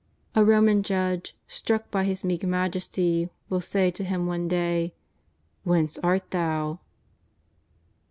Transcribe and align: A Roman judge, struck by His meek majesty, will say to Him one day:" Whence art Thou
A 0.33 0.43
Roman 0.43 0.81
judge, 0.81 1.35
struck 1.47 1.91
by 1.91 2.05
His 2.05 2.23
meek 2.23 2.41
majesty, 2.43 3.29
will 3.49 3.61
say 3.61 3.91
to 3.91 4.03
Him 4.03 4.25
one 4.25 4.47
day:" 4.47 4.95
Whence 5.63 5.99
art 5.99 6.31
Thou 6.31 6.79